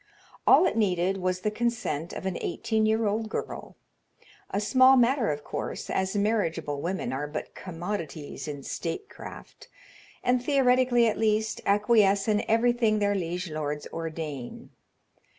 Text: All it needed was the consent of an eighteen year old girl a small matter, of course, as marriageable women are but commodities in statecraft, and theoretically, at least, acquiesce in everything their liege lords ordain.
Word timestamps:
All 0.47 0.65
it 0.65 0.75
needed 0.75 1.17
was 1.17 1.41
the 1.41 1.51
consent 1.51 2.11
of 2.11 2.25
an 2.25 2.35
eighteen 2.41 2.87
year 2.87 3.05
old 3.05 3.29
girl 3.29 3.75
a 4.49 4.59
small 4.59 4.97
matter, 4.97 5.29
of 5.31 5.43
course, 5.43 5.91
as 5.91 6.15
marriageable 6.15 6.81
women 6.81 7.13
are 7.13 7.27
but 7.27 7.53
commodities 7.53 8.47
in 8.47 8.63
statecraft, 8.63 9.67
and 10.23 10.43
theoretically, 10.43 11.07
at 11.07 11.19
least, 11.19 11.61
acquiesce 11.67 12.27
in 12.27 12.43
everything 12.47 12.97
their 12.97 13.13
liege 13.13 13.51
lords 13.51 13.85
ordain. 13.93 14.71